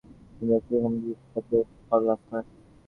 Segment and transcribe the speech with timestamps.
[0.31, 1.59] তিনি রাজকীয় সমিতির কুপলে
[1.87, 2.45] পদক লাভ করেন।